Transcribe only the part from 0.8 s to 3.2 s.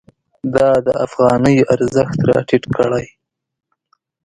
د افغانۍ ارزښت راټیټ کړی.